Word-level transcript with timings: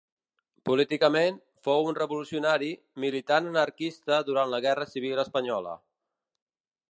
Políticament, 0.69 1.35
fou 1.67 1.89
un 1.89 1.97
revolucionari, 1.99 2.71
militant 3.05 3.51
anarquista 3.51 4.19
durant 4.31 4.53
la 4.55 4.61
Guerra 4.69 4.87
Civil 4.95 5.25
espanyola. 5.27 5.77